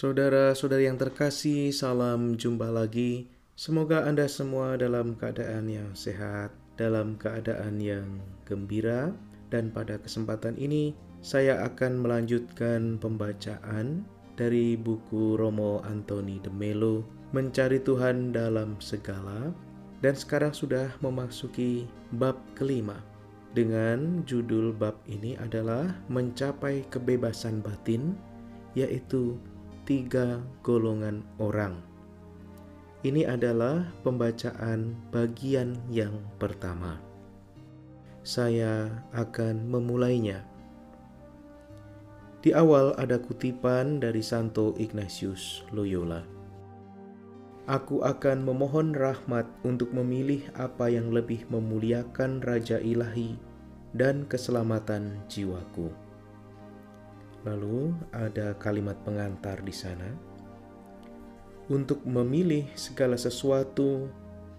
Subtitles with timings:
[0.00, 3.28] Saudara-saudari yang terkasih, salam jumpa lagi.
[3.52, 8.08] Semoga Anda semua dalam keadaan yang sehat, dalam keadaan yang
[8.48, 9.12] gembira,
[9.52, 14.00] dan pada kesempatan ini saya akan melanjutkan pembacaan
[14.40, 17.04] dari buku Romo Antoni de Melo,
[17.36, 19.52] Mencari Tuhan dalam Segala,
[20.00, 21.84] dan sekarang sudah memasuki
[22.16, 22.96] bab kelima.
[23.52, 28.16] Dengan judul bab ini adalah Mencapai Kebebasan Batin,
[28.72, 29.36] yaitu
[29.90, 31.74] tiga golongan orang.
[33.02, 37.02] Ini adalah pembacaan bagian yang pertama.
[38.22, 40.46] Saya akan memulainya.
[42.38, 46.22] Di awal ada kutipan dari Santo Ignatius Loyola.
[47.66, 53.34] Aku akan memohon rahmat untuk memilih apa yang lebih memuliakan Raja Ilahi
[53.90, 56.09] dan keselamatan jiwaku.
[57.46, 60.08] Lalu ada kalimat pengantar di sana.
[61.70, 64.10] Untuk memilih segala sesuatu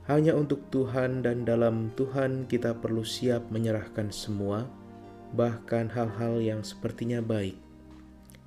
[0.10, 4.66] hanya untuk Tuhan dan dalam Tuhan kita perlu siap menyerahkan semua,
[5.38, 7.56] bahkan hal-hal yang sepertinya baik.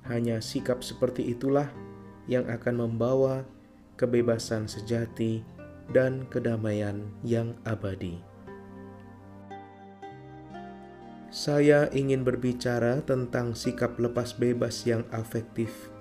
[0.05, 1.71] Hanya sikap seperti itulah
[2.27, 3.47] yang akan membawa
[3.95, 5.41] kebebasan sejati
[5.93, 8.34] dan kedamaian yang abadi.
[11.35, 15.91] Saya ingin berbicara tentang sikap lepas bebas yang afektif,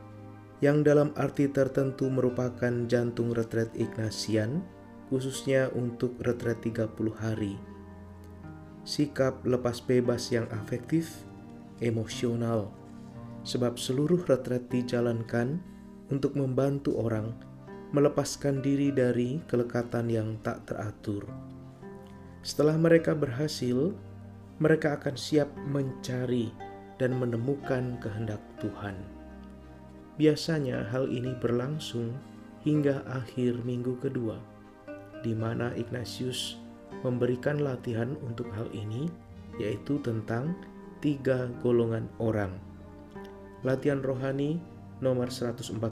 [0.63, 4.63] yang dalam arti tertentu merupakan jantung retret Ignatian,
[5.11, 6.87] khususnya untuk retret 30
[7.19, 7.59] hari.
[8.87, 11.27] Sikap lepas bebas yang afektif,
[11.83, 12.71] emosional,
[13.43, 15.59] sebab seluruh retret dijalankan
[16.15, 17.35] untuk membantu orang
[17.91, 21.27] melepaskan diri dari kelekatan yang tak teratur.
[22.47, 23.98] Setelah mereka berhasil,
[24.63, 26.55] mereka akan siap mencari
[27.03, 28.95] dan menemukan kehendak Tuhan.
[30.15, 32.15] Biasanya hal ini berlangsung
[32.63, 34.39] hingga akhir minggu kedua,
[35.27, 36.63] di mana Ignatius
[37.03, 39.11] memberikan latihan untuk hal ini,
[39.59, 40.55] yaitu tentang
[41.03, 42.55] tiga golongan orang.
[43.67, 44.63] Latihan rohani
[45.03, 45.83] nomor 149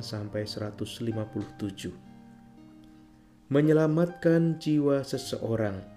[0.00, 1.92] sampai 157.
[3.52, 5.93] Menyelamatkan jiwa seseorang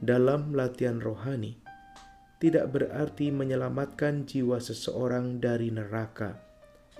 [0.00, 1.60] dalam latihan rohani
[2.40, 6.40] tidak berarti menyelamatkan jiwa seseorang dari neraka,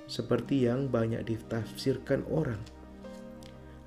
[0.04, 2.60] seperti yang banyak ditafsirkan orang.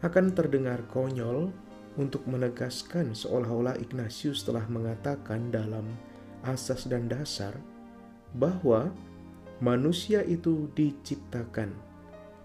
[0.01, 1.53] Akan terdengar konyol
[1.93, 5.85] untuk menegaskan seolah-olah Ignatius telah mengatakan dalam
[6.41, 7.53] asas dan dasar
[8.33, 8.89] bahwa
[9.61, 11.69] manusia itu diciptakan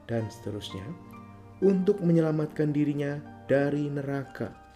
[0.05, 0.85] dan seterusnya
[1.65, 3.17] untuk menyelamatkan dirinya
[3.49, 4.68] dari neraka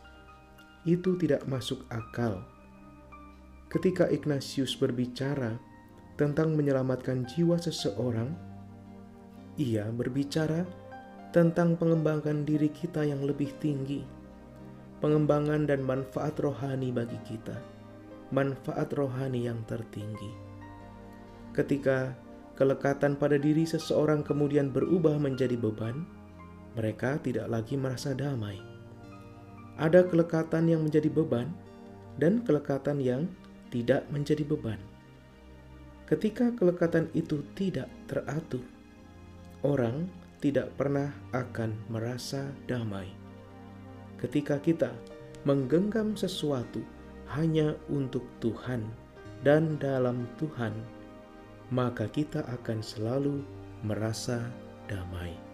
[0.82, 2.42] itu tidak masuk akal.
[3.70, 5.56] Ketika Ignatius berbicara
[6.18, 8.34] tentang menyelamatkan jiwa seseorang,
[9.56, 10.66] ia berbicara
[11.32, 14.04] tentang pengembangan diri kita yang lebih tinggi,
[15.00, 17.56] pengembangan dan manfaat rohani bagi kita,
[18.34, 20.32] manfaat rohani yang tertinggi.
[21.56, 22.12] Ketika
[22.58, 26.04] kelekatan pada diri seseorang kemudian berubah menjadi beban,
[26.76, 28.71] mereka tidak lagi merasa damai
[29.80, 31.48] ada kelekatan yang menjadi beban
[32.20, 33.24] dan kelekatan yang
[33.72, 34.80] tidak menjadi beban.
[36.04, 38.60] Ketika kelekatan itu tidak teratur,
[39.64, 40.10] orang
[40.44, 43.08] tidak pernah akan merasa damai.
[44.20, 44.92] Ketika kita
[45.48, 46.84] menggenggam sesuatu
[47.32, 48.84] hanya untuk Tuhan
[49.40, 50.76] dan dalam Tuhan,
[51.72, 53.40] maka kita akan selalu
[53.80, 54.44] merasa
[54.86, 55.51] damai.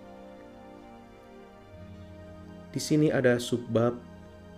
[2.78, 3.98] Di sini ada subbab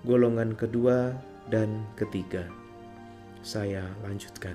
[0.05, 1.17] golongan kedua
[1.49, 2.45] dan ketiga.
[3.41, 4.53] Saya lanjutkan.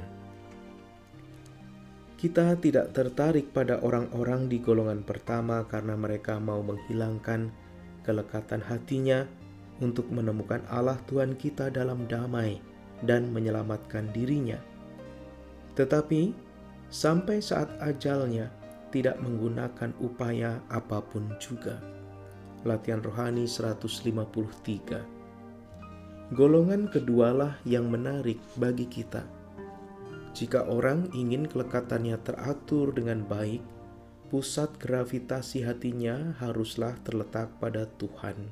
[2.13, 7.49] Kita tidak tertarik pada orang-orang di golongan pertama karena mereka mau menghilangkan
[8.05, 9.25] kelekatan hatinya
[9.81, 12.61] untuk menemukan Allah Tuhan kita dalam damai
[13.01, 14.61] dan menyelamatkan dirinya.
[15.73, 16.37] Tetapi
[16.93, 18.45] sampai saat ajalnya
[18.93, 21.94] tidak menggunakan upaya apa pun juga.
[22.65, 29.21] Latihan rohani 153 Golongan kedualah yang menarik bagi kita.
[30.33, 33.61] Jika orang ingin kelekatannya teratur dengan baik,
[34.33, 38.49] pusat gravitasi hatinya haruslah terletak pada Tuhan.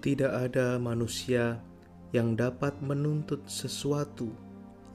[0.00, 1.60] Tidak ada manusia
[2.16, 4.32] yang dapat menuntut sesuatu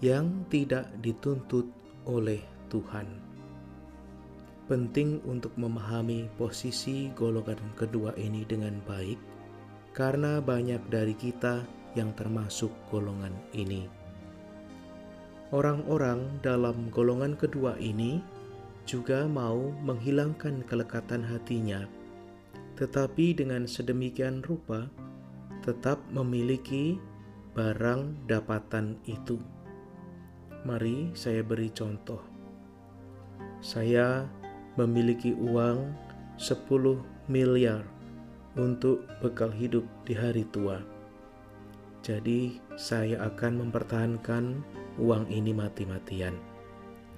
[0.01, 1.69] yang tidak dituntut
[2.09, 2.41] oleh
[2.73, 3.24] Tuhan.
[4.65, 9.21] Penting untuk memahami posisi golongan kedua ini dengan baik
[9.93, 11.61] karena banyak dari kita
[11.93, 13.85] yang termasuk golongan ini.
[15.53, 18.19] Orang-orang dalam golongan kedua ini
[18.89, 21.85] juga mau menghilangkan kelekatan hatinya,
[22.75, 24.89] tetapi dengan sedemikian rupa
[25.61, 26.97] tetap memiliki
[27.53, 29.37] barang dapatan itu.
[30.65, 32.19] Mari saya beri contoh.
[33.61, 34.25] Saya
[34.75, 35.91] memiliki uang
[36.39, 36.99] 10
[37.31, 37.83] miliar
[38.55, 40.79] untuk bekal hidup di hari tua.
[42.05, 44.61] Jadi, saya akan mempertahankan
[45.01, 46.37] uang ini mati-matian.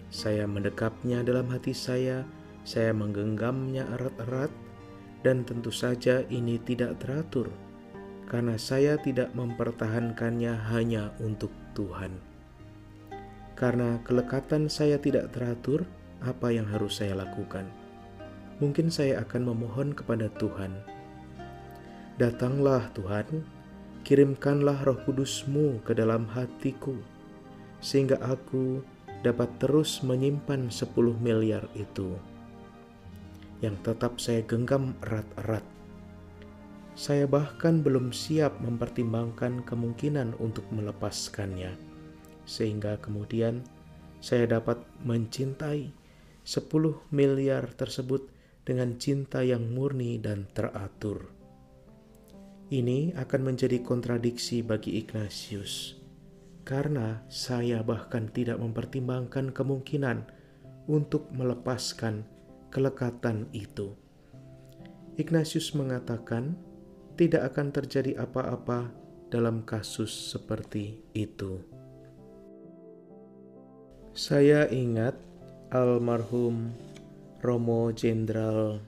[0.08, 2.24] Saya mendekapnya dalam hati saya,
[2.64, 4.50] saya menggenggamnya erat-erat,
[5.26, 7.52] dan tentu saja ini tidak teratur
[8.28, 12.20] karena saya tidak mempertahankannya hanya untuk Tuhan.
[13.56, 15.88] Karena kelekatan saya tidak teratur,
[16.22, 17.68] apa yang harus saya lakukan?
[18.58, 20.74] Mungkin saya akan memohon kepada Tuhan.
[22.18, 23.46] Datanglah Tuhan,
[24.02, 26.98] kirimkanlah roh kudusmu ke dalam hatiku,
[27.78, 28.82] sehingga aku
[29.22, 32.18] dapat terus menyimpan 10 miliar itu
[33.62, 35.66] yang tetap saya genggam erat-erat.
[36.98, 41.78] Saya bahkan belum siap mempertimbangkan kemungkinan untuk melepaskannya,
[42.46, 43.62] sehingga kemudian
[44.18, 45.94] saya dapat mencintai
[46.48, 48.32] 10 miliar tersebut
[48.64, 51.28] dengan cinta yang murni dan teratur.
[52.72, 56.00] Ini akan menjadi kontradiksi bagi Ignatius
[56.64, 60.24] karena saya bahkan tidak mempertimbangkan kemungkinan
[60.88, 62.24] untuk melepaskan
[62.72, 63.92] kelekatan itu.
[65.20, 66.56] Ignatius mengatakan,
[67.20, 68.88] tidak akan terjadi apa-apa
[69.28, 71.60] dalam kasus seperti itu.
[74.16, 75.27] Saya ingat
[75.68, 76.72] almarhum
[77.44, 78.80] Romo Jenderal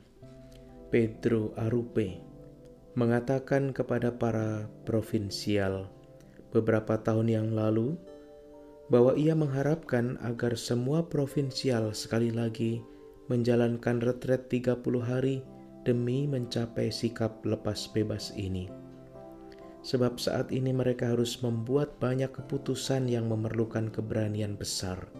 [0.87, 2.23] Pedro Arupe
[2.95, 5.91] mengatakan kepada para provinsial
[6.55, 7.99] beberapa tahun yang lalu
[8.87, 12.79] bahwa ia mengharapkan agar semua provinsial sekali lagi
[13.27, 15.43] menjalankan retret 30 hari
[15.83, 18.71] demi mencapai sikap lepas bebas ini.
[19.83, 25.11] Sebab saat ini mereka harus membuat banyak keputusan yang memerlukan keberanian besar.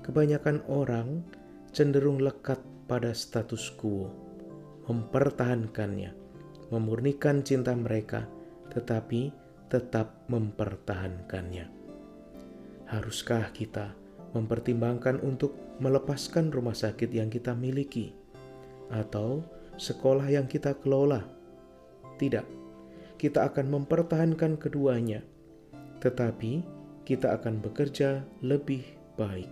[0.00, 1.20] Kebanyakan orang
[1.70, 2.58] cenderung lekat
[2.88, 4.10] pada status quo,
[4.88, 6.16] mempertahankannya,
[6.72, 8.26] memurnikan cinta mereka,
[8.72, 9.30] tetapi
[9.70, 11.70] tetap mempertahankannya.
[12.90, 13.94] Haruskah kita
[14.34, 18.10] mempertimbangkan untuk melepaskan rumah sakit yang kita miliki
[18.90, 19.46] atau
[19.78, 21.22] sekolah yang kita kelola?
[22.18, 22.46] Tidak,
[23.14, 25.22] kita akan mempertahankan keduanya,
[26.02, 26.66] tetapi
[27.06, 28.82] kita akan bekerja lebih
[29.14, 29.48] baik,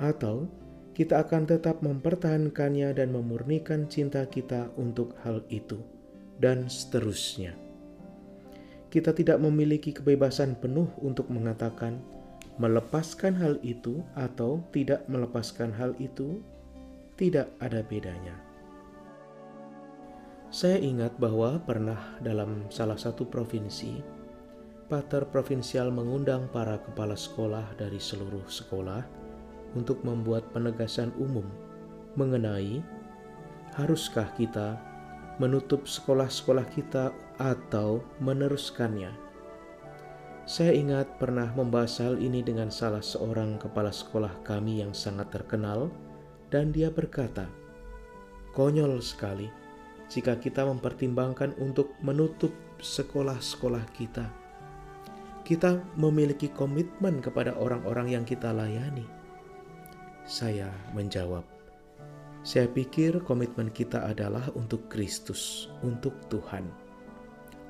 [0.00, 0.48] atau
[0.96, 5.78] kita akan tetap mempertahankannya dan memurnikan cinta kita untuk hal itu,
[6.40, 7.52] dan seterusnya
[8.90, 12.02] kita tidak memiliki kebebasan penuh untuk mengatakan
[12.58, 16.42] melepaskan hal itu atau tidak melepaskan hal itu,
[17.16, 18.36] tidak ada bedanya.
[20.50, 24.02] Saya ingat bahwa pernah dalam salah satu provinsi,
[24.90, 29.06] Pater Provinsial mengundang para kepala sekolah dari seluruh sekolah
[29.74, 31.46] untuk membuat penegasan umum
[32.18, 32.82] mengenai
[33.78, 34.78] haruskah kita
[35.40, 39.08] menutup sekolah-sekolah kita atau meneruskannya.
[40.44, 45.88] Saya ingat pernah membahas hal ini dengan salah seorang kepala sekolah kami yang sangat terkenal,
[46.50, 47.46] dan dia berkata,
[48.52, 49.46] "Konyol sekali
[50.10, 52.50] jika kita mempertimbangkan untuk menutup
[52.82, 54.26] sekolah-sekolah kita.
[55.46, 59.19] Kita memiliki komitmen kepada orang-orang yang kita layani."
[60.28, 61.42] Saya menjawab,
[62.40, 66.68] saya pikir komitmen kita adalah untuk Kristus, untuk Tuhan.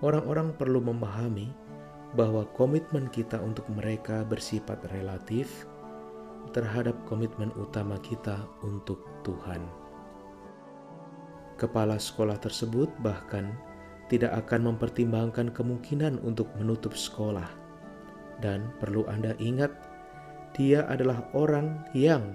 [0.01, 1.51] Orang-orang perlu memahami
[2.15, 5.67] bahwa komitmen kita untuk mereka bersifat relatif
[6.51, 9.63] terhadap komitmen utama kita untuk Tuhan.
[11.61, 13.53] Kepala sekolah tersebut bahkan
[14.11, 17.47] tidak akan mempertimbangkan kemungkinan untuk menutup sekolah,
[18.43, 19.71] dan perlu Anda ingat,
[20.55, 22.35] dia adalah orang yang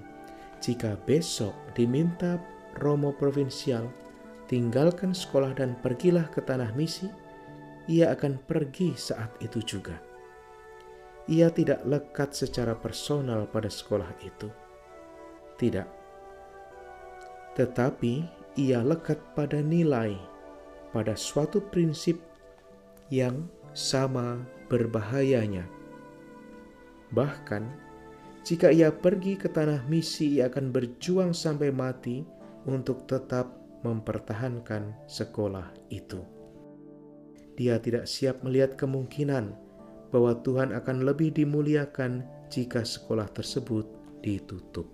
[0.63, 2.39] jika besok diminta
[2.79, 3.88] Romo Provinsial
[4.50, 7.10] tinggalkan sekolah dan pergilah ke tanah misi,
[7.86, 9.98] ia akan pergi saat itu juga.
[11.25, 14.50] Ia tidak lekat secara personal pada sekolah itu.
[15.57, 15.89] Tidak.
[17.57, 18.13] Tetapi
[18.62, 20.13] ia lekat pada nilai,
[20.93, 22.22] pada suatu prinsip
[23.10, 25.65] yang sama berbahayanya.
[27.13, 27.85] Bahkan
[28.46, 32.22] jika ia pergi ke tanah misi, ia akan berjuang sampai mati
[32.70, 33.50] untuk tetap
[33.82, 36.22] mempertahankan sekolah itu.
[37.58, 39.58] Dia tidak siap melihat kemungkinan
[40.14, 42.22] bahwa Tuhan akan lebih dimuliakan
[42.54, 43.90] jika sekolah tersebut
[44.22, 44.94] ditutup.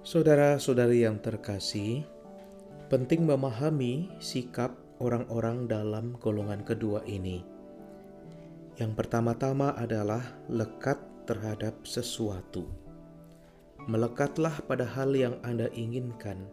[0.00, 2.00] Saudara-saudari yang terkasih,
[2.88, 4.72] penting memahami sikap
[5.04, 7.44] orang-orang dalam golongan kedua ini.
[8.80, 12.64] Yang pertama-tama adalah lekat terhadap sesuatu.
[13.84, 16.48] Melekatlah pada hal yang Anda inginkan,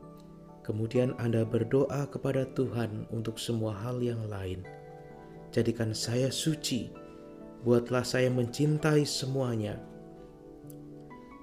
[0.68, 4.68] kemudian Anda berdoa kepada Tuhan untuk semua hal yang lain.
[5.56, 6.92] Jadikan saya suci,
[7.64, 9.96] buatlah saya mencintai semuanya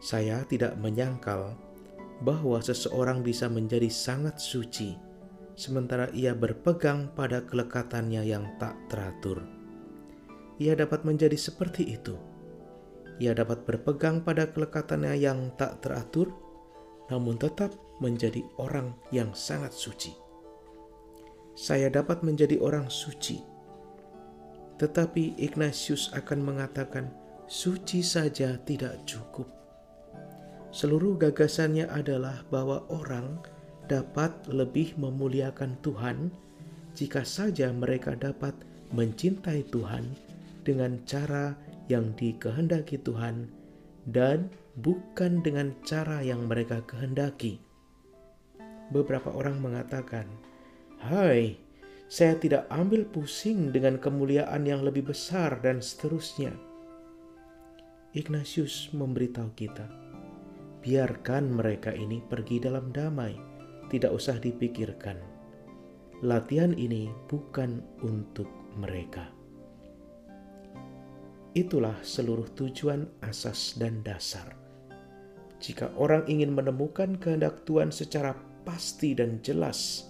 [0.02, 1.54] saya tidak menyangkal
[2.26, 4.98] bahwa seseorang bisa menjadi sangat suci,
[5.54, 9.46] sementara ia berpegang pada kelekatannya yang tak teratur.
[10.58, 12.18] Ia dapat menjadi seperti itu.
[13.20, 16.32] Ia dapat berpegang pada kelekatannya yang tak teratur,
[17.12, 20.16] namun tetap menjadi orang yang sangat suci.
[21.52, 23.44] Saya dapat menjadi orang suci,
[24.80, 27.12] tetapi Ignatius akan mengatakan,
[27.44, 29.46] "Suci saja tidak cukup."
[30.72, 33.36] Seluruh gagasannya adalah bahwa orang
[33.92, 36.32] dapat lebih memuliakan Tuhan
[36.96, 38.56] jika saja mereka dapat
[38.96, 40.08] mencintai Tuhan
[40.64, 41.52] dengan cara
[41.90, 43.50] yang dikehendaki Tuhan
[44.06, 47.62] dan bukan dengan cara yang mereka kehendaki.
[48.92, 50.28] Beberapa orang mengatakan,
[51.00, 51.56] "Hai,
[52.10, 56.52] saya tidak ambil pusing dengan kemuliaan yang lebih besar dan seterusnya."
[58.12, 59.88] Ignatius memberitahu kita,
[60.84, 63.32] biarkan mereka ini pergi dalam damai,
[63.88, 65.16] tidak usah dipikirkan.
[66.20, 68.46] Latihan ini bukan untuk
[68.76, 69.41] mereka.
[71.52, 74.56] Itulah seluruh tujuan asas dan dasar.
[75.60, 78.32] Jika orang ingin menemukan kehendak Tuhan secara
[78.64, 80.08] pasti dan jelas,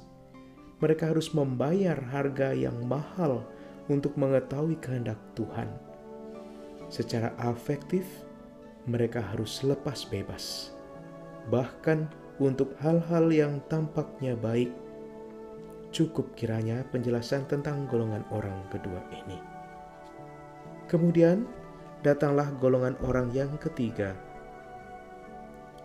[0.79, 3.43] mereka harus membayar harga yang mahal
[3.91, 5.67] untuk mengetahui kehendak Tuhan.
[6.87, 8.07] Secara afektif,
[8.87, 10.71] mereka harus lepas bebas,
[11.51, 12.07] bahkan
[12.39, 14.71] untuk hal-hal yang tampaknya baik.
[15.91, 19.52] Cukup kiranya penjelasan tentang golongan orang kedua ini.
[20.87, 21.47] Kemudian
[22.03, 24.19] datanglah golongan orang yang ketiga.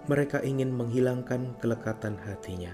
[0.07, 2.73] Mereka ingin menghilangkan kelekatan hatinya.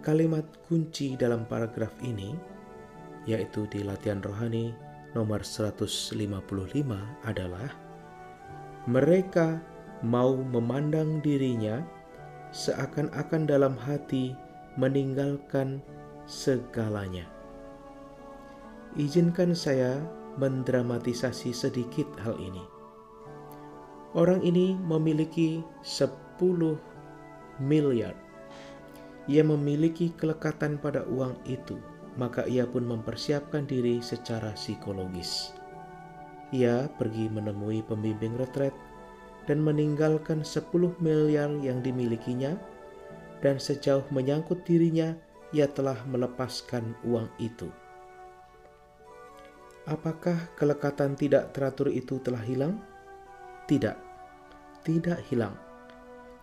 [0.00, 2.32] Kalimat kunci dalam paragraf ini,
[3.26, 4.72] yaitu di latihan rohani
[5.12, 6.30] nomor 155
[7.26, 7.70] adalah
[8.86, 9.58] mereka
[10.06, 11.82] mau memandang dirinya
[12.54, 14.36] seakan-akan dalam hati
[14.78, 15.82] meninggalkan
[16.28, 17.26] segalanya.
[18.94, 19.98] Izinkan saya
[20.36, 22.62] mendramatisasi sedikit hal ini.
[24.16, 26.76] Orang ini memiliki 10
[27.60, 28.16] miliar.
[29.26, 31.76] Ia memiliki kelekatan pada uang itu,
[32.16, 35.52] maka ia pun mempersiapkan diri secara psikologis.
[36.54, 38.72] Ia pergi menemui pembimbing retret
[39.50, 40.70] dan meninggalkan 10
[41.02, 42.54] miliar yang dimilikinya
[43.42, 45.12] dan sejauh menyangkut dirinya
[45.54, 47.70] ia telah melepaskan uang itu.
[49.86, 52.82] Apakah kelekatan tidak teratur itu telah hilang?
[53.70, 53.96] Tidak,
[54.82, 55.54] tidak hilang.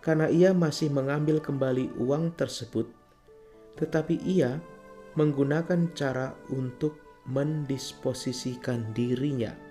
[0.00, 2.88] Karena ia masih mengambil kembali uang tersebut,
[3.76, 4.60] tetapi ia
[5.16, 9.64] menggunakan cara untuk mendisposisikan dirinya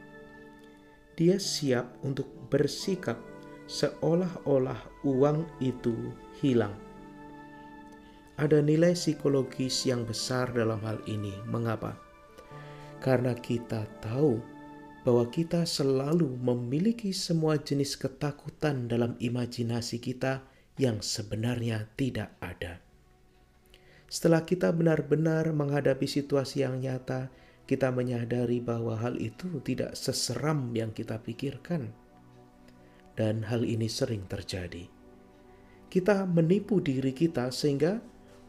[1.14, 3.22] dia siap untuk bersikap
[3.70, 5.94] seolah-olah uang itu
[6.42, 6.74] hilang.
[8.34, 11.38] Ada nilai psikologis yang besar dalam hal ini.
[11.46, 11.94] Mengapa?
[13.04, 14.40] Karena kita tahu
[15.04, 20.48] bahwa kita selalu memiliki semua jenis ketakutan dalam imajinasi kita
[20.80, 22.80] yang sebenarnya tidak ada.
[24.08, 27.28] Setelah kita benar-benar menghadapi situasi yang nyata,
[27.68, 31.92] kita menyadari bahwa hal itu tidak seseram yang kita pikirkan,
[33.20, 34.88] dan hal ini sering terjadi.
[35.92, 38.02] Kita menipu diri kita sehingga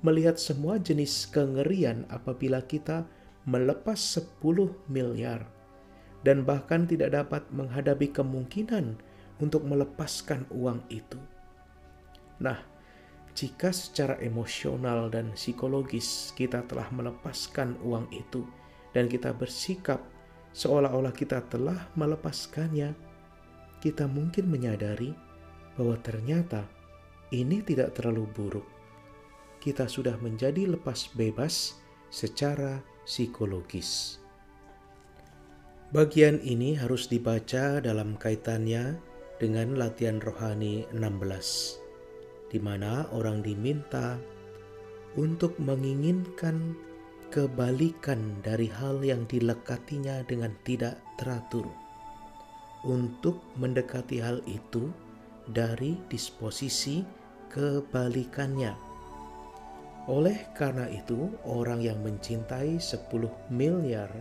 [0.04, 3.08] melihat semua jenis kengerian apabila kita
[3.45, 4.41] melepas 10
[4.89, 5.45] miliar
[6.25, 8.97] dan bahkan tidak dapat menghadapi kemungkinan
[9.39, 11.21] untuk melepaskan uang itu.
[12.41, 12.57] Nah,
[13.37, 18.47] jika secara emosional dan psikologis kita telah melepaskan uang itu,
[18.97, 20.01] dan kita bersikap
[20.55, 22.95] seolah-olah kita telah melepaskannya,
[23.83, 25.13] kita mungkin menyadari
[25.75, 26.65] bahwa ternyata
[27.35, 28.67] ini tidak terlalu buruk.
[29.59, 31.83] Kita sudah menjadi lepas bebas
[32.15, 34.18] secara psikologis.
[35.94, 38.99] Bagian ini harus dibaca dalam kaitannya
[39.38, 44.18] dengan latihan rohani 16, di mana orang diminta
[45.14, 46.75] untuk menginginkan
[47.30, 51.66] kebalikan dari hal yang dilekatinya dengan tidak teratur.
[52.84, 54.90] Untuk mendekati hal itu,
[55.50, 57.04] dari disposisi
[57.52, 58.84] kebalikannya.
[60.04, 63.08] Oleh karena itu, orang yang mencintai 10
[63.49, 64.12] miliar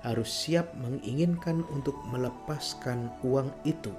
[0.00, 3.92] harus siap menginginkan untuk melepaskan uang itu.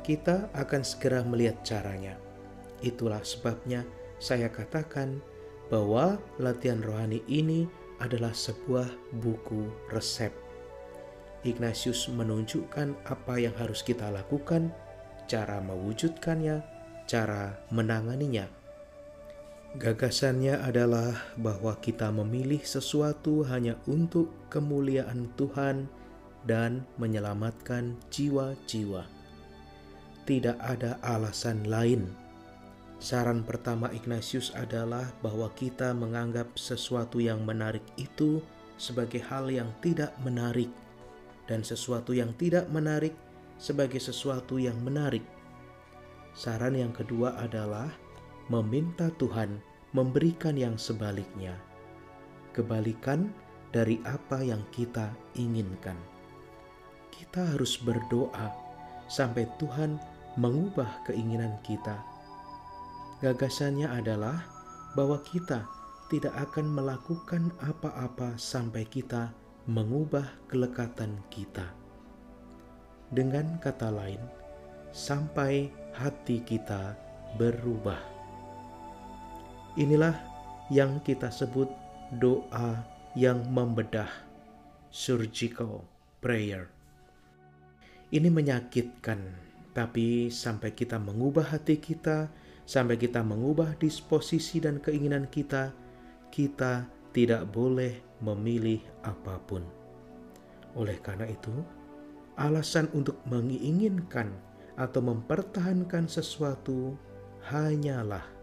[0.00, 2.16] Kita akan segera melihat caranya.
[2.80, 3.84] Itulah sebabnya
[4.16, 5.20] saya katakan
[5.68, 7.68] bahwa latihan rohani ini
[8.00, 8.88] adalah sebuah
[9.20, 10.32] buku resep.
[11.44, 14.72] Ignatius menunjukkan apa yang harus kita lakukan,
[15.28, 16.64] cara mewujudkannya,
[17.06, 18.61] cara menanganinya
[19.72, 25.88] Gagasannya adalah bahwa kita memilih sesuatu hanya untuk kemuliaan Tuhan
[26.44, 29.08] dan menyelamatkan jiwa-jiwa.
[30.28, 32.04] Tidak ada alasan lain.
[33.00, 38.44] Saran pertama Ignatius adalah bahwa kita menganggap sesuatu yang menarik itu
[38.76, 40.68] sebagai hal yang tidak menarik,
[41.48, 43.16] dan sesuatu yang tidak menarik
[43.56, 45.24] sebagai sesuatu yang menarik.
[46.36, 48.01] Saran yang kedua adalah
[48.52, 49.56] meminta Tuhan
[49.96, 51.56] memberikan yang sebaliknya,
[52.52, 53.32] kebalikan
[53.72, 55.08] dari apa yang kita
[55.40, 55.96] inginkan.
[57.08, 58.52] Kita harus berdoa
[59.08, 59.96] sampai Tuhan
[60.36, 61.96] mengubah keinginan kita.
[63.24, 64.44] Gagasannya adalah
[64.92, 65.64] bahwa kita
[66.12, 69.32] tidak akan melakukan apa-apa sampai kita
[69.64, 71.72] mengubah kelekatan kita.
[73.08, 74.20] Dengan kata lain,
[74.92, 76.92] sampai hati kita
[77.40, 78.11] berubah.
[79.72, 80.12] Inilah
[80.68, 81.64] yang kita sebut
[82.20, 82.84] doa
[83.16, 84.08] yang membedah,
[84.92, 85.88] surgical
[86.20, 86.68] prayer.
[88.12, 89.16] Ini menyakitkan,
[89.72, 92.28] tapi sampai kita mengubah hati kita,
[92.68, 95.72] sampai kita mengubah disposisi dan keinginan kita,
[96.28, 96.84] kita
[97.16, 99.64] tidak boleh memilih apa pun.
[100.76, 101.52] Oleh karena itu,
[102.36, 104.28] alasan untuk menginginkan
[104.76, 106.92] atau mempertahankan sesuatu
[107.48, 108.41] hanyalah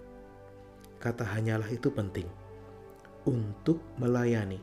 [1.00, 2.28] kata hanyalah itu penting
[3.28, 4.60] untuk melayani,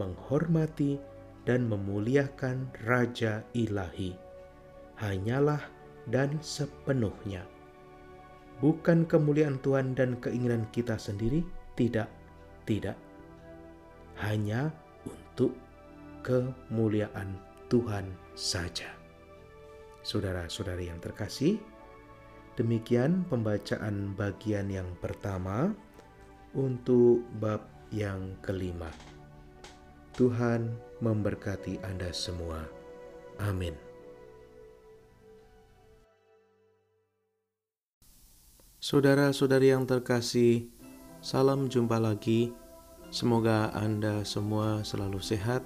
[0.00, 0.96] menghormati,
[1.44, 4.16] dan memuliakan Raja Ilahi.
[5.00, 5.60] Hanyalah
[6.08, 7.44] dan sepenuhnya.
[8.60, 11.40] Bukan kemuliaan Tuhan dan keinginan kita sendiri,
[11.80, 12.12] tidak,
[12.68, 12.96] tidak.
[14.20, 14.68] Hanya
[15.08, 15.56] untuk
[16.20, 17.40] kemuliaan
[17.72, 18.04] Tuhan
[18.36, 18.92] saja.
[20.04, 21.56] Saudara-saudari yang terkasih,
[22.60, 25.72] Demikian pembacaan bagian yang pertama
[26.52, 28.92] untuk bab yang kelima.
[30.12, 30.68] Tuhan
[31.00, 32.60] memberkati Anda semua.
[33.40, 33.72] Amin.
[38.76, 40.68] Saudara-saudari yang terkasih,
[41.24, 42.52] salam jumpa lagi.
[43.08, 45.64] Semoga Anda semua selalu sehat,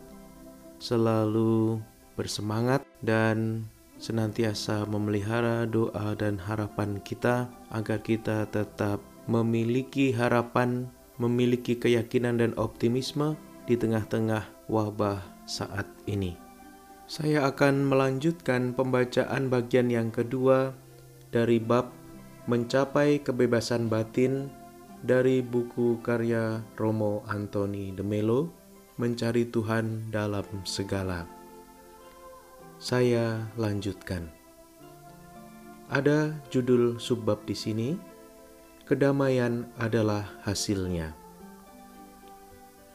[0.78, 1.82] selalu
[2.14, 3.66] bersemangat, dan
[3.98, 13.38] senantiasa memelihara doa dan harapan kita agar kita tetap memiliki harapan, memiliki keyakinan dan optimisme
[13.64, 16.36] di tengah-tengah wabah saat ini.
[17.04, 20.72] Saya akan melanjutkan pembacaan bagian yang kedua
[21.28, 21.92] dari bab
[22.44, 24.52] Mencapai Kebebasan Batin
[25.04, 28.52] dari buku karya Romo Antoni de Melo,
[28.96, 31.43] Mencari Tuhan dalam Segala.
[32.84, 34.28] Saya lanjutkan.
[35.88, 37.96] Ada judul subbab di sini,
[38.84, 41.16] kedamaian adalah hasilnya.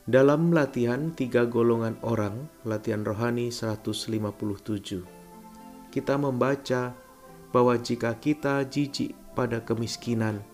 [0.05, 5.09] Dalam latihan tiga golongan orang, latihan rohani 157,
[5.89, 6.93] kita membaca
[7.49, 10.45] bahwa jika kita jijik pada kemiskinan,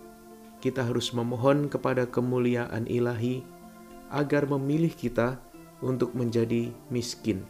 [0.63, 3.43] kita harus memohon kepada kemuliaan ilahi
[4.15, 5.43] agar memilih kita
[5.83, 7.43] untuk menjadi miskin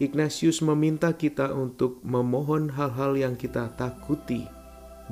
[0.00, 4.48] Ignatius meminta kita untuk memohon hal-hal yang kita takuti,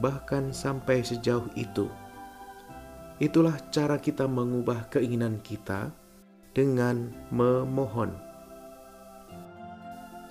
[0.01, 1.93] bahkan sampai sejauh itu.
[3.21, 5.93] Itulah cara kita mengubah keinginan kita
[6.57, 8.17] dengan memohon.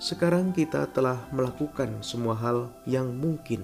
[0.02, 3.62] Sekarang kita telah melakukan semua hal yang mungkin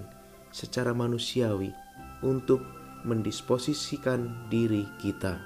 [0.55, 1.75] secara manusiawi
[2.23, 2.63] untuk
[3.03, 5.43] mendisposisikan diri kita.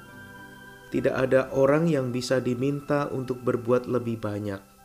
[0.92, 4.76] Tidak ada orang yang bisa diminta untuk berbuat lebih banyak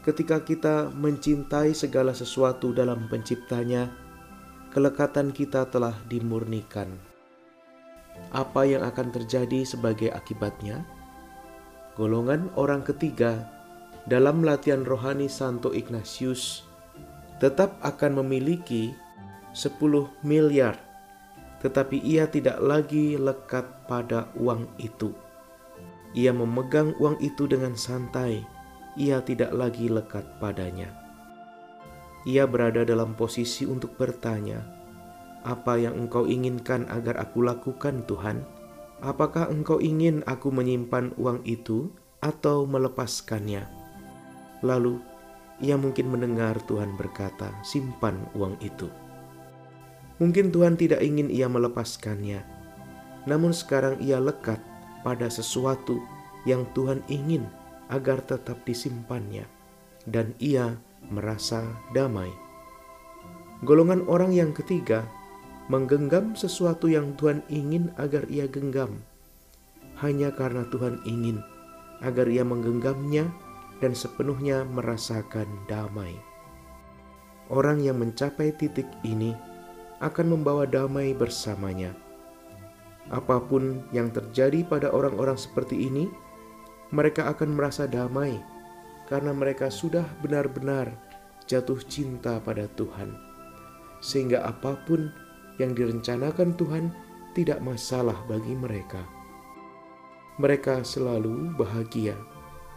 [0.00, 3.92] ketika kita mencintai segala sesuatu dalam penciptanya,
[4.72, 6.88] kelekatan kita telah dimurnikan.
[8.32, 10.84] Apa yang akan terjadi sebagai akibatnya?
[11.96, 13.44] Golongan orang ketiga
[14.08, 16.64] dalam latihan rohani Santo Ignatius
[17.40, 18.92] tetap akan memiliki
[19.52, 19.76] 10
[20.24, 20.76] miliar,
[21.60, 25.12] tetapi ia tidak lagi lekat pada uang itu.
[26.16, 28.59] Ia memegang uang itu dengan santai
[28.98, 30.90] ia tidak lagi lekat padanya.
[32.28, 34.60] ia berada dalam posisi untuk bertanya,
[35.40, 38.44] "Apa yang Engkau inginkan agar aku lakukan, Tuhan?
[39.00, 41.88] Apakah Engkau ingin aku menyimpan uang itu
[42.20, 43.64] atau melepaskannya?"
[44.60, 45.00] Lalu
[45.64, 48.92] ia mungkin mendengar Tuhan berkata, "Simpan uang itu."
[50.20, 52.44] Mungkin Tuhan tidak ingin ia melepaskannya,
[53.24, 54.60] namun sekarang ia lekat
[55.00, 55.96] pada sesuatu
[56.44, 57.48] yang Tuhan ingin
[57.90, 59.44] agar tetap disimpannya,
[60.06, 60.78] dan ia
[61.10, 62.30] merasa damai.
[63.66, 65.04] Golongan orang yang ketiga
[65.68, 69.02] menggenggam sesuatu yang Tuhan ingin agar ia genggam,
[70.00, 71.44] hanya karena Tuhan ingin
[72.00, 73.28] agar ia menggenggamnya
[73.84, 76.16] dan sepenuhnya merasakan damai.
[77.50, 79.34] Orang yang mencapai titik ini
[80.00, 81.92] akan membawa damai bersamanya.
[83.10, 86.06] Apa pun yang terjadi pada orang-orang seperti ini,
[86.90, 88.38] mereka akan merasa damai
[89.06, 90.90] karena mereka sudah benar-benar
[91.50, 93.10] jatuh cinta pada Tuhan,
[93.98, 95.10] sehingga apa pun
[95.58, 96.94] yang direncanakan Tuhan
[97.34, 99.02] tidak masalah bagi mereka.
[100.38, 102.14] Mereka selalu bahagia,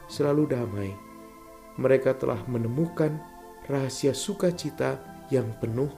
[0.09, 0.91] selalu damai.
[1.77, 3.17] Mereka telah menemukan
[3.65, 4.99] rahasia sukacita
[5.33, 5.89] yang penuh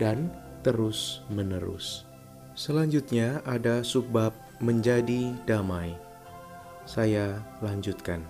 [0.00, 0.30] dan
[0.66, 2.06] terus-menerus.
[2.54, 6.11] Selanjutnya ada subbab menjadi damai.
[6.82, 8.26] Saya lanjutkan.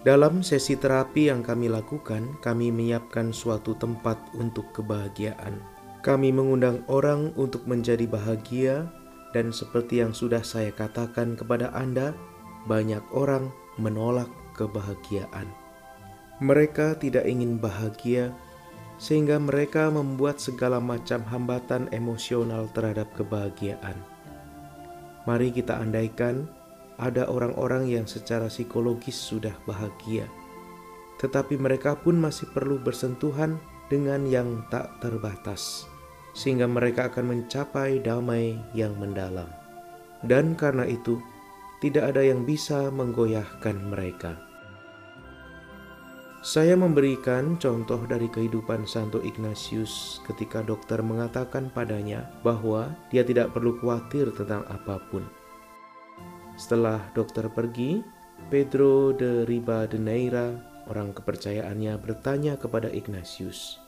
[0.00, 5.60] Dalam sesi terapi yang kami lakukan, kami menyiapkan suatu tempat untuk kebahagiaan.
[6.00, 8.88] Kami mengundang orang untuk menjadi bahagia,
[9.36, 12.16] dan seperti yang sudah saya katakan kepada Anda,
[12.64, 15.52] banyak orang menolak kebahagiaan.
[16.40, 18.32] Mereka tidak ingin bahagia,
[18.96, 24.00] sehingga mereka membuat segala macam hambatan emosional terhadap kebahagiaan.
[25.28, 26.48] Mari kita andaikan
[27.00, 30.28] ada orang-orang yang secara psikologis sudah bahagia,
[31.16, 33.56] tetapi mereka pun masih perlu bersentuhan
[33.88, 35.88] dengan yang tak terbatas,
[36.36, 39.48] sehingga mereka akan mencapai damai yang mendalam.
[40.20, 41.16] Dan karena itu,
[41.80, 44.36] tidak ada yang bisa menggoyahkan mereka.
[46.40, 53.76] Saya memberikan contoh dari kehidupan Santo Ignatius ketika dokter mengatakan padanya bahwa dia tidak perlu
[53.76, 55.39] khawatir tentang apa pun
[56.60, 58.04] setelah dokter pergi,
[58.52, 60.60] Pedro de Ribadeneira,
[60.92, 63.80] orang kepercayaannya, bertanya kepada Ignatius,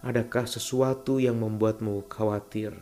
[0.00, 2.72] "Adakah sesuatu yang membuatmu khawatir?"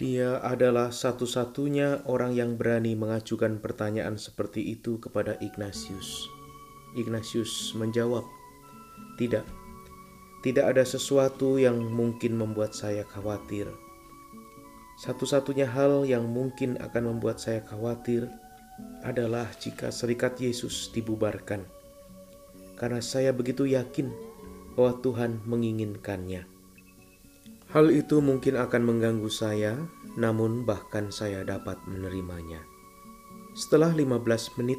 [0.00, 6.24] Dia adalah satu-satunya orang yang berani mengajukan pertanyaan seperti itu kepada Ignatius.
[6.96, 8.24] Ignatius menjawab,
[9.20, 9.44] "Tidak,
[10.40, 13.68] tidak ada sesuatu yang mungkin membuat saya khawatir."
[15.02, 18.30] Satu-satunya hal yang mungkin akan membuat saya khawatir
[19.02, 21.66] adalah jika serikat Yesus dibubarkan,
[22.78, 24.14] karena saya begitu yakin
[24.78, 26.46] bahwa Tuhan menginginkannya.
[27.74, 29.74] Hal itu mungkin akan mengganggu saya,
[30.14, 32.62] namun bahkan saya dapat menerimanya.
[33.58, 34.78] Setelah 15 menit,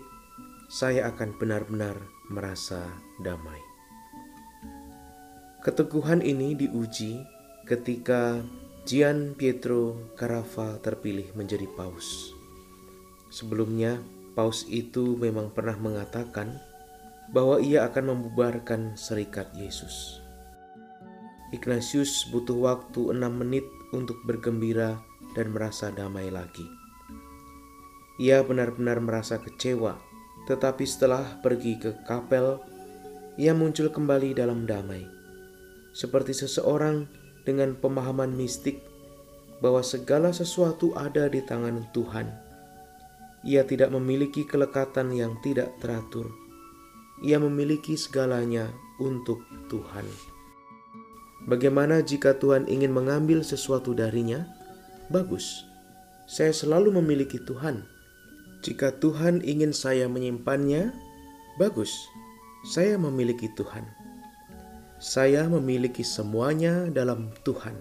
[0.72, 2.00] saya akan benar-benar
[2.32, 3.60] merasa damai.
[5.68, 7.20] Keteguhan ini diuji
[7.68, 8.40] ketika
[8.84, 12.36] Gian Pietro Carafa terpilih menjadi paus.
[13.32, 14.04] Sebelumnya,
[14.36, 16.60] paus itu memang pernah mengatakan
[17.32, 20.20] bahwa ia akan membubarkan serikat Yesus.
[21.56, 23.64] Ignatius butuh waktu enam menit
[23.96, 25.00] untuk bergembira
[25.32, 26.68] dan merasa damai lagi.
[28.20, 29.96] Ia benar-benar merasa kecewa,
[30.44, 32.60] tetapi setelah pergi ke kapel,
[33.40, 35.08] ia muncul kembali dalam damai.
[35.96, 38.84] Seperti seseorang dengan pemahaman mistik
[39.64, 42.28] bahwa segala sesuatu ada di tangan Tuhan.
[43.44, 46.32] Ia tidak memiliki kelekatan yang tidak teratur.
[47.24, 50.08] Ia memiliki segalanya untuk Tuhan.
[51.44, 54.48] Bagaimana jika Tuhan ingin mengambil sesuatu darinya?
[55.12, 55.68] Bagus,
[56.24, 57.84] saya selalu memiliki Tuhan.
[58.64, 60.96] Jika Tuhan ingin saya menyimpannya,
[61.60, 61.92] bagus,
[62.64, 64.03] saya memiliki Tuhan.
[65.04, 67.76] Saya memiliki semuanya dalam Tuhan.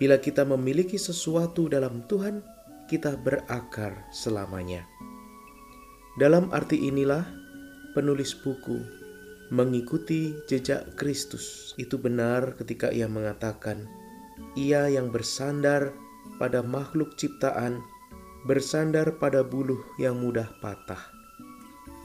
[0.00, 2.40] Bila kita memiliki sesuatu dalam Tuhan,
[2.88, 4.88] kita berakar selamanya.
[6.16, 7.20] Dalam arti inilah,
[7.92, 8.80] penulis buku
[9.52, 13.84] mengikuti jejak Kristus itu benar ketika ia mengatakan,
[14.56, 15.92] "Ia yang bersandar
[16.40, 17.84] pada makhluk ciptaan,
[18.48, 21.12] bersandar pada buluh yang mudah patah,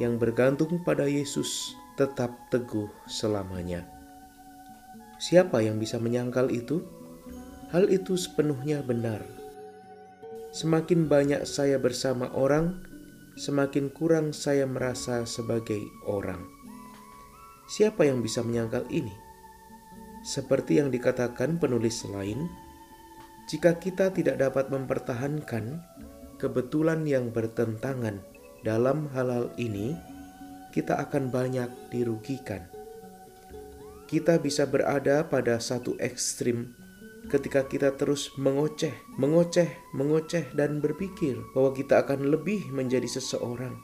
[0.04, 4.01] yang bergantung pada Yesus." tetap teguh selamanya.
[5.22, 6.82] Siapa yang bisa menyangkal itu?
[7.70, 9.22] Hal itu sepenuhnya benar.
[10.50, 12.82] Semakin banyak saya bersama orang,
[13.38, 15.78] semakin kurang saya merasa sebagai
[16.10, 16.42] orang.
[17.70, 19.14] Siapa yang bisa menyangkal ini?
[20.26, 22.50] Seperti yang dikatakan penulis lain,
[23.46, 25.86] jika kita tidak dapat mempertahankan
[26.42, 28.26] kebetulan yang bertentangan
[28.66, 29.94] dalam hal-hal ini,
[30.74, 32.71] kita akan banyak dirugikan.
[34.12, 36.76] Kita bisa berada pada satu ekstrim
[37.32, 43.80] ketika kita terus mengoceh, mengoceh, mengoceh, dan berpikir bahwa kita akan lebih menjadi seseorang.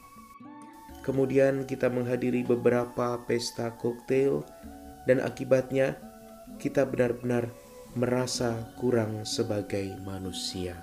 [0.99, 4.43] Kemudian kita menghadiri beberapa pesta koktail,
[5.07, 5.95] dan akibatnya
[6.59, 7.47] kita benar-benar
[7.95, 10.75] merasa kurang sebagai manusia.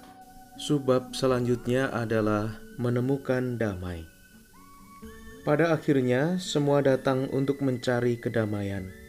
[0.57, 4.09] Sebab selanjutnya adalah menemukan damai.
[5.45, 9.04] Pada akhirnya, semua datang untuk mencari kedamaian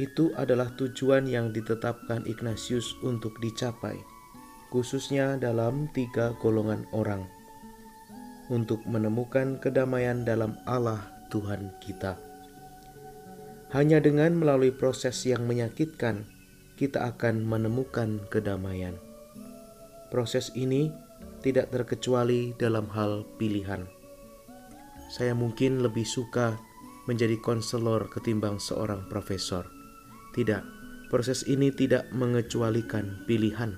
[0.00, 4.00] itu adalah tujuan yang ditetapkan Ignatius untuk dicapai,
[4.72, 7.28] khususnya dalam tiga golongan orang,
[8.48, 12.16] untuk menemukan kedamaian dalam Allah Tuhan kita.
[13.72, 16.24] Hanya dengan melalui proses yang menyakitkan,
[16.76, 18.96] kita akan menemukan kedamaian.
[20.08, 20.92] Proses ini
[21.40, 23.88] tidak terkecuali dalam hal pilihan.
[25.12, 26.56] Saya mungkin lebih suka
[27.08, 29.81] menjadi konselor ketimbang seorang profesor
[30.32, 30.64] tidak,
[31.12, 33.76] proses ini tidak mengecualikan pilihan.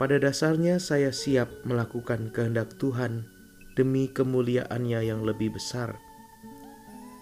[0.00, 3.28] Pada dasarnya saya siap melakukan kehendak Tuhan
[3.76, 6.00] demi kemuliaannya yang lebih besar.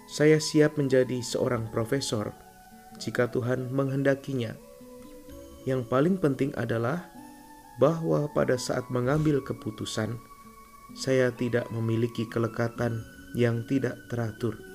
[0.07, 2.31] Saya siap menjadi seorang profesor
[2.99, 4.55] jika Tuhan menghendakinya.
[5.67, 7.07] Yang paling penting adalah
[7.79, 10.19] bahwa pada saat mengambil keputusan,
[10.95, 13.03] saya tidak memiliki kelekatan
[13.37, 14.68] yang tidak teratur.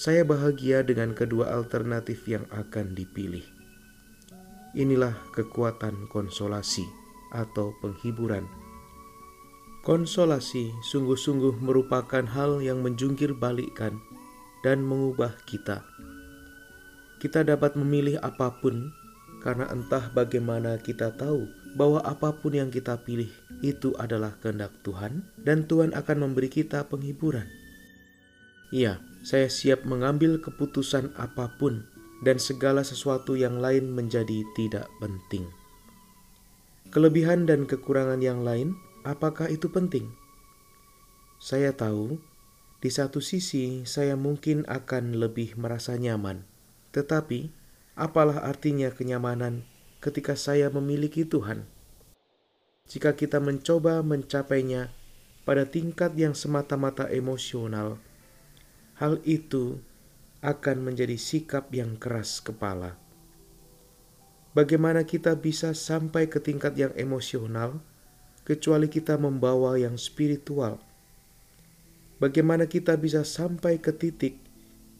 [0.00, 3.44] Saya bahagia dengan kedua alternatif yang akan dipilih.
[4.72, 6.88] Inilah kekuatan konsolasi
[7.36, 8.48] atau penghiburan.
[9.84, 14.00] Konsolasi sungguh-sungguh merupakan hal yang menjungkir balikkan
[14.64, 15.84] dan mengubah kita.
[17.20, 18.96] Kita dapat memilih apa pun
[19.44, 21.44] karena entah bagaimana kita tahu
[21.76, 23.28] bahwa apa pun yang kita pilih
[23.60, 27.59] itu adalah kehendak Tuhan dan Tuhan akan memberi kita penghiburan.
[28.70, 31.90] Iya, saya siap mengambil keputusan apa pun
[32.22, 35.50] dan segala sesuatu yang lain menjadi tidak penting.
[36.94, 40.10] Kelebihan dan kekurangan yang lain, apakah itu penting?
[41.42, 42.18] Saya tahu,
[42.78, 46.46] di satu sisi saya mungkin akan lebih merasa nyaman,
[46.94, 47.50] tetapi
[47.98, 49.66] apalah artinya kenyamanan
[49.98, 51.66] ketika saya memiliki Tuhan?
[52.90, 54.90] Jika kita mencoba mencapainya
[55.46, 58.02] pada tingkat yang semata-mata emosional,
[59.00, 59.80] hal itu
[60.44, 63.00] akan menjadi sikap yang keras kepala.
[64.52, 67.80] Bagaimana kita bisa sampai ke tingkat yang emosional
[68.44, 70.84] kecuali kita membawa yang spiritual?
[72.20, 74.36] Bagaimana kita bisa sampai ke titik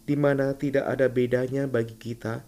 [0.08, 2.40] di mana tidak ada bedanya bagi kita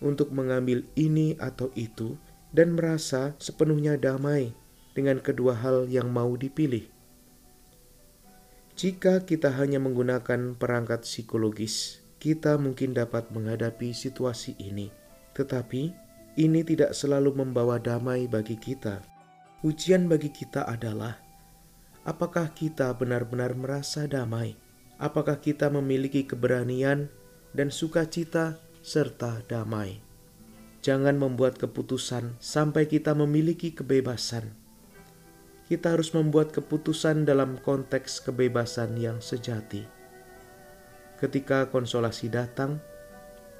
[0.00, 2.16] untuk mengambil ini atau itu
[2.56, 4.56] dan merasa sepenuhnya damai
[4.96, 6.95] dengan kedua hal yang mau dipilih?
[8.76, 14.92] Jika kita hanya menggunakan perangkat psikologis, kita mungkin dapat menghadapi situasi ini,
[15.32, 15.96] tetapi
[16.36, 19.00] ini tidak selalu membawa damai bagi kita.
[19.64, 21.16] Ujian bagi kita adalah
[22.04, 24.60] apakah kita benar-benar merasa damai,
[25.00, 27.08] apakah kita memiliki keberanian
[27.56, 30.04] dan sukacita serta damai.
[30.84, 34.65] Jangan membuat keputusan sampai kita memiliki kebebasan
[35.66, 39.82] kita harus membuat keputusan dalam konteks kebebasan yang sejati.
[41.18, 42.78] Ketika konsolasi datang,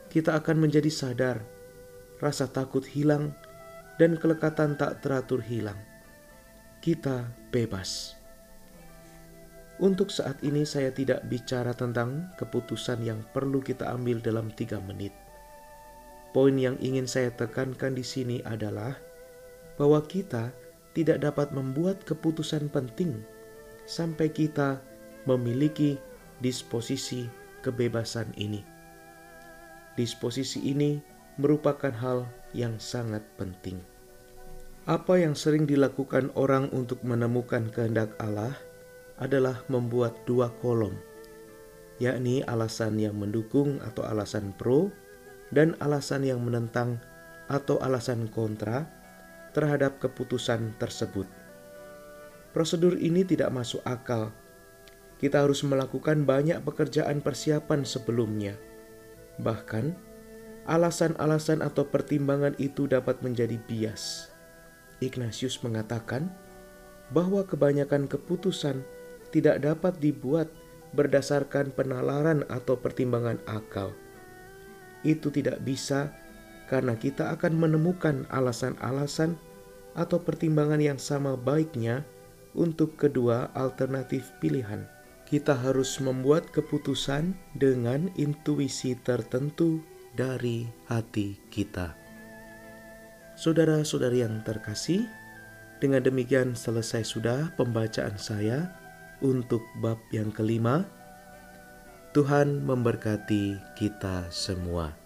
[0.07, 1.43] kita akan menjadi sadar,
[2.23, 3.35] rasa takut hilang,
[3.99, 5.79] dan kelekatan tak teratur hilang.
[6.79, 8.15] Kita bebas.
[9.77, 15.13] Untuk saat ini, saya tidak bicara tentang keputusan yang perlu kita ambil dalam tiga menit.
[16.33, 18.97] Poin yang ingin saya tekankan di sini adalah
[19.77, 20.53] bahwa kita
[20.97, 23.21] tidak dapat membuat keputusan penting
[23.85, 24.81] sampai kita
[25.29, 26.01] memiliki
[26.41, 27.29] disposisi
[27.61, 28.65] kebebasan ini.
[29.93, 30.97] Disposisi ini
[31.37, 32.25] merupakan hal
[32.57, 33.77] yang sangat penting.
[34.89, 38.57] Apa yang sering dilakukan orang untuk menemukan kehendak Allah
[39.21, 40.95] adalah membuat dua kolom,
[42.01, 44.89] yakni alasan yang mendukung atau alasan pro,
[45.51, 47.03] dan alasan yang menentang
[47.51, 48.96] atau alasan kontra
[49.57, 51.25] terhadap keputusan tersebut.
[52.53, 54.37] Prosedur ini tidak masuk akal.
[55.17, 58.61] Kita harus melakukan banyak pekerjaan persiapan sebelumnya.
[59.41, 59.97] Bahkan,
[60.69, 64.29] alasan-alasan atau pertimbangan itu dapat menjadi bias.
[65.01, 66.29] Ignatius mengatakan
[67.13, 68.85] bahwa kebanyakan keputusan
[69.33, 70.53] tidak dapat dibuat
[70.97, 73.93] berdasarkan penalaran atau pertimbangan akal.
[75.05, 76.13] Itu tidak bisa
[76.67, 79.39] karena kita akan menemukan alasan-alasan
[79.97, 82.05] atau pertimbangan yang sama baiknya
[82.53, 84.85] untuk kedua alternatif pilihan.
[85.27, 89.83] Kita harus membuat keputusan dengan intuisi tertentu
[90.15, 91.99] dari hati kita.
[93.35, 95.05] Saudara-saudari yang terkasih,
[95.77, 98.73] dengan demikian selesai sudah pembacaan saya
[99.21, 100.89] untuk bab yang kelima.
[102.17, 104.97] Tuhan memberkati kita semua.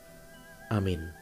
[0.71, 1.20] Amin.